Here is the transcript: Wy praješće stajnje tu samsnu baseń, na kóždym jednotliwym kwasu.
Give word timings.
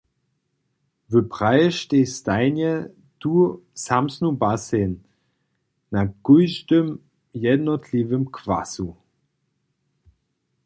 Wy 1.11 1.21
praješće 1.33 1.99
stajnje 2.17 2.71
tu 3.21 3.35
samsnu 3.85 4.29
baseń, 4.43 4.91
na 5.95 6.01
kóždym 6.25 6.87
jednotliwym 7.45 8.23
kwasu. 8.35 8.87